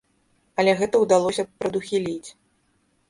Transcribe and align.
Але 0.61 0.71
гэта 0.79 0.95
ўдалося 1.03 1.45
прадухіліць. 1.61 2.29